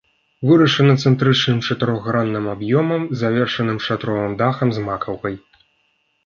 Вырашана 0.51 0.93
цэнтрычным 1.03 1.59
чатырохгранным 1.67 2.45
аб'ёмам, 2.53 3.03
завершаным 3.21 3.79
шатровым 3.89 4.33
дахам 4.41 4.69
з 4.79 4.87
макаўкай. 4.89 5.35